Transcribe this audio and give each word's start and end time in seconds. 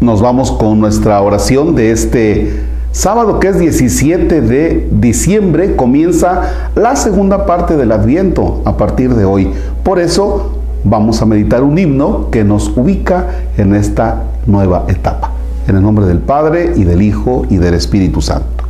Nos 0.00 0.20
vamos 0.20 0.52
con 0.52 0.78
nuestra 0.78 1.22
oración 1.22 1.74
de 1.74 1.90
este 1.90 2.60
sábado 2.92 3.40
que 3.40 3.48
es 3.48 3.58
17 3.58 4.42
de 4.42 4.88
diciembre. 4.92 5.74
Comienza 5.74 6.70
la 6.74 6.96
segunda 6.96 7.46
parte 7.46 7.78
del 7.78 7.92
Adviento 7.92 8.60
a 8.66 8.76
partir 8.76 9.14
de 9.14 9.24
hoy. 9.24 9.52
Por 9.82 9.98
eso 9.98 10.58
vamos 10.84 11.22
a 11.22 11.26
meditar 11.26 11.62
un 11.62 11.78
himno 11.78 12.28
que 12.30 12.44
nos 12.44 12.76
ubica 12.76 13.26
en 13.56 13.74
esta 13.74 14.24
nueva 14.44 14.84
etapa. 14.88 15.30
En 15.66 15.76
el 15.76 15.82
nombre 15.82 16.04
del 16.04 16.18
Padre 16.18 16.74
y 16.76 16.84
del 16.84 17.00
Hijo 17.00 17.46
y 17.48 17.56
del 17.56 17.72
Espíritu 17.72 18.20
Santo. 18.20 18.64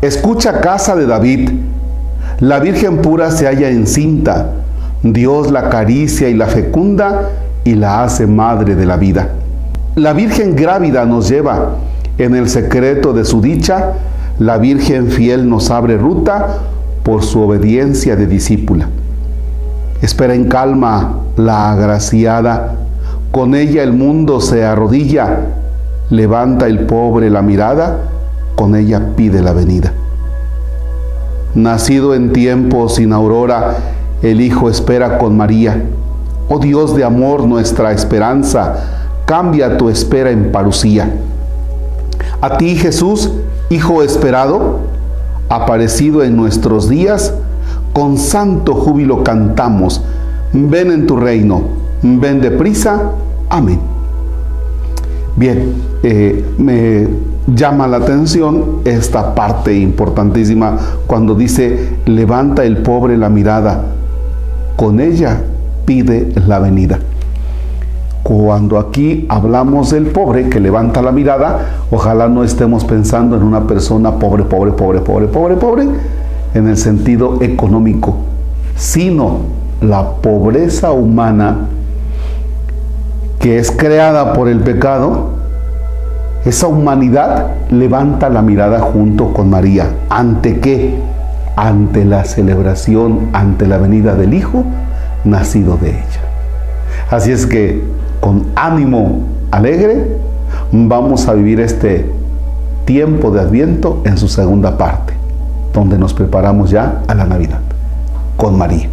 Escucha 0.00 0.62
casa 0.62 0.96
de 0.96 1.04
David. 1.04 1.50
La 2.38 2.58
Virgen 2.58 3.02
pura 3.02 3.30
se 3.30 3.46
halla 3.46 3.68
encinta. 3.68 4.52
Dios 5.02 5.50
la 5.50 5.60
acaricia 5.60 6.30
y 6.30 6.34
la 6.34 6.46
fecunda 6.46 7.28
y 7.64 7.74
la 7.74 8.02
hace 8.02 8.26
madre 8.26 8.74
de 8.76 8.86
la 8.86 8.96
vida. 8.96 9.28
La 9.96 10.12
Virgen 10.12 10.54
grávida 10.54 11.04
nos 11.04 11.28
lleva 11.28 11.76
en 12.16 12.36
el 12.36 12.48
secreto 12.48 13.12
de 13.12 13.24
su 13.24 13.40
dicha. 13.40 13.94
La 14.38 14.56
Virgen 14.56 15.08
fiel 15.08 15.48
nos 15.48 15.70
abre 15.70 15.96
ruta 15.96 16.58
por 17.02 17.24
su 17.24 17.40
obediencia 17.40 18.14
de 18.14 18.26
discípula. 18.26 18.88
Espera 20.00 20.34
en 20.34 20.44
calma 20.48 21.18
la 21.36 21.72
agraciada. 21.72 22.76
Con 23.32 23.56
ella 23.56 23.82
el 23.82 23.92
mundo 23.92 24.40
se 24.40 24.64
arrodilla. 24.64 25.40
Levanta 26.08 26.66
el 26.66 26.86
pobre 26.86 27.28
la 27.28 27.42
mirada. 27.42 27.98
Con 28.54 28.76
ella 28.76 29.16
pide 29.16 29.42
la 29.42 29.52
venida. 29.52 29.92
Nacido 31.56 32.14
en 32.14 32.32
tiempo 32.32 32.88
sin 32.88 33.12
aurora, 33.12 33.74
el 34.22 34.40
Hijo 34.40 34.70
espera 34.70 35.18
con 35.18 35.36
María. 35.36 35.82
Oh 36.48 36.60
Dios 36.60 36.94
de 36.94 37.02
amor, 37.02 37.44
nuestra 37.44 37.90
esperanza, 37.90 38.99
cambia 39.30 39.78
tu 39.78 39.88
espera 39.88 40.32
en 40.32 40.50
parucía. 40.50 41.08
A 42.40 42.58
ti, 42.58 42.74
Jesús, 42.74 43.30
Hijo 43.68 44.02
esperado, 44.02 44.80
aparecido 45.48 46.24
en 46.24 46.34
nuestros 46.34 46.88
días, 46.88 47.32
con 47.92 48.18
santo 48.18 48.74
júbilo 48.74 49.22
cantamos, 49.22 50.02
ven 50.52 50.90
en 50.90 51.06
tu 51.06 51.16
reino, 51.16 51.62
ven 52.02 52.40
deprisa, 52.40 53.12
amén. 53.48 53.78
Bien, 55.36 55.74
eh, 56.02 56.44
me 56.58 57.06
llama 57.54 57.86
la 57.86 57.98
atención 57.98 58.80
esta 58.84 59.36
parte 59.36 59.78
importantísima 59.78 60.76
cuando 61.06 61.36
dice, 61.36 61.90
levanta 62.06 62.64
el 62.64 62.78
pobre 62.78 63.16
la 63.16 63.28
mirada, 63.28 63.84
con 64.74 64.98
ella 64.98 65.40
pide 65.86 66.32
la 66.48 66.58
venida. 66.58 66.98
Cuando 68.30 68.78
aquí 68.78 69.26
hablamos 69.28 69.90
del 69.90 70.06
pobre 70.06 70.48
que 70.48 70.60
levanta 70.60 71.02
la 71.02 71.10
mirada, 71.10 71.80
ojalá 71.90 72.28
no 72.28 72.44
estemos 72.44 72.84
pensando 72.84 73.34
en 73.34 73.42
una 73.42 73.66
persona 73.66 74.20
pobre, 74.20 74.44
pobre, 74.44 74.70
pobre, 74.70 75.00
pobre, 75.00 75.26
pobre, 75.26 75.56
pobre, 75.56 75.88
en 76.54 76.68
el 76.68 76.76
sentido 76.76 77.38
económico, 77.40 78.14
sino 78.76 79.38
la 79.80 80.12
pobreza 80.12 80.92
humana 80.92 81.66
que 83.40 83.58
es 83.58 83.72
creada 83.72 84.32
por 84.32 84.46
el 84.48 84.60
pecado, 84.60 85.30
esa 86.44 86.68
humanidad 86.68 87.48
levanta 87.70 88.28
la 88.28 88.42
mirada 88.42 88.78
junto 88.78 89.32
con 89.32 89.50
María. 89.50 89.90
¿Ante 90.08 90.60
qué? 90.60 90.94
Ante 91.56 92.04
la 92.04 92.24
celebración, 92.24 93.30
ante 93.32 93.66
la 93.66 93.78
venida 93.78 94.14
del 94.14 94.34
Hijo 94.34 94.62
nacido 95.24 95.76
de 95.78 95.88
ella. 95.88 96.20
Así 97.10 97.32
es 97.32 97.44
que 97.44 97.82
con 98.20 98.46
ánimo 98.54 99.22
alegre 99.50 100.18
vamos 100.72 101.26
a 101.26 101.34
vivir 101.34 101.60
este 101.60 102.10
tiempo 102.84 103.30
de 103.30 103.40
Adviento 103.40 104.02
en 104.04 104.18
su 104.18 104.28
segunda 104.28 104.76
parte 104.78 105.20
donde 105.72 105.98
nos 105.98 106.14
preparamos 106.14 106.70
ya 106.70 107.02
a 107.06 107.14
la 107.14 107.24
Navidad, 107.24 107.60
con 108.36 108.58
María. 108.58 108.88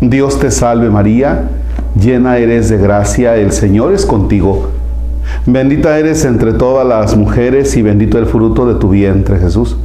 Dios 0.00 0.38
te 0.38 0.50
salve 0.50 0.90
María, 0.90 1.48
llena 1.98 2.38
eres 2.38 2.68
de 2.68 2.78
gracia, 2.78 3.36
el 3.36 3.52
Señor 3.52 3.92
es 3.92 4.04
contigo. 4.04 4.70
Bendita 5.46 5.98
eres 5.98 6.24
entre 6.24 6.52
todas 6.52 6.86
las 6.86 7.16
mujeres 7.16 7.76
y 7.76 7.82
bendito 7.82 8.18
el 8.18 8.26
fruto 8.26 8.66
de 8.66 8.74
tu 8.74 8.90
vientre 8.90 9.38
Jesús. 9.38 9.76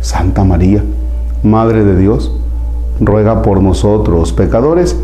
Santa 0.00 0.44
María, 0.44 0.82
Madre 1.42 1.84
de 1.84 1.96
Dios, 1.96 2.36
ruega 3.00 3.42
por 3.42 3.62
nosotros 3.62 4.32
pecadores, 4.32 4.96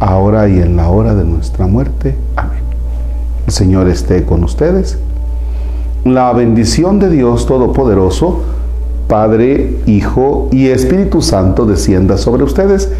ahora 0.00 0.48
y 0.48 0.58
en 0.58 0.76
la 0.76 0.88
hora 0.88 1.14
de 1.14 1.24
nuestra 1.24 1.66
muerte. 1.66 2.16
Amén. 2.36 2.60
El 3.46 3.52
Señor 3.52 3.88
esté 3.88 4.24
con 4.24 4.44
ustedes. 4.44 4.98
La 6.04 6.32
bendición 6.32 6.98
de 6.98 7.10
Dios 7.10 7.46
Todopoderoso, 7.46 8.42
Padre, 9.08 9.78
Hijo 9.86 10.48
y 10.52 10.68
Espíritu 10.68 11.22
Santo 11.22 11.66
descienda 11.66 12.18
sobre 12.18 12.44
ustedes 12.44 12.90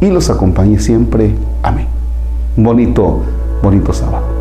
y 0.00 0.08
los 0.08 0.30
acompañe 0.30 0.78
siempre. 0.78 1.34
Amén. 1.62 1.86
Bonito, 2.56 3.20
bonito 3.62 3.92
sábado. 3.92 4.39